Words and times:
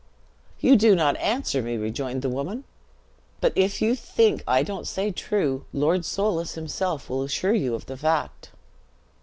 "You 0.59 0.77
do 0.77 0.95
not 0.95 1.15
answer 1.17 1.61
me," 1.61 1.77
rejoined 1.77 2.23
the 2.23 2.29
woman; 2.29 2.63
"but 3.39 3.53
if 3.55 3.83
you 3.83 3.93
think 3.93 4.43
I 4.47 4.63
don't 4.63 4.87
say 4.87 5.11
true, 5.11 5.65
Lord 5.73 6.05
Soulis 6.05 6.55
himself 6.55 7.07
will 7.07 7.21
assure 7.21 7.53
you 7.53 7.75
of 7.75 7.85
the 7.85 7.97
fact." 7.97 8.49